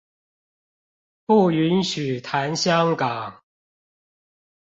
[1.27, 3.43] 不允許談香港